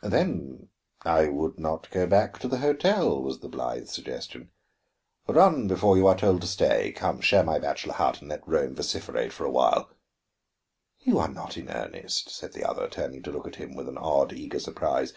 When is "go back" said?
1.90-2.38